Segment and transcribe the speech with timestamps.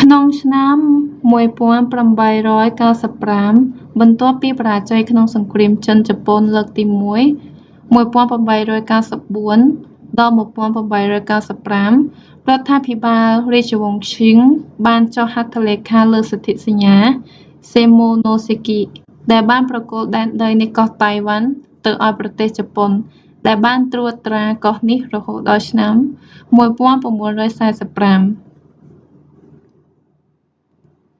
[0.00, 0.78] ក្នុងឆ្នាំ
[1.32, 1.94] 1895
[4.00, 7.22] បន្ទាប់ពីបរាជ័យក្នុងសង្គ្រាមចិន-ជប៉ុនលើកទីមួយ
[7.92, 10.14] 1894-1895
[12.48, 14.36] រដ្ឋាភិបាលរាជវង្សឈិង
[14.86, 16.96] បានចុះហត្ថលេខាលើសន្ធិសញ្ញា
[17.74, 21.48] សិម៉ូណូសេគី shimonoseki ដែលបានប្រគល់ដែនដីនៃកោះតៃវ៉ាន់
[21.84, 22.90] ទៅឱ្យប្រទេសជប៉ុន
[23.46, 25.94] ដែលបានត្រួតត្រាកោះនេះរហូតដល់ឆ្នាំ
[26.58, 28.36] 1945